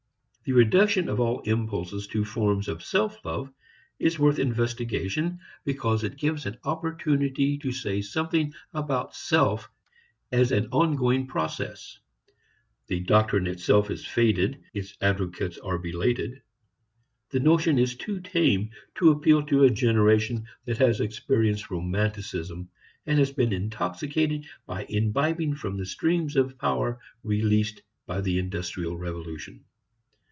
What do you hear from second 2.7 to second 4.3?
self love is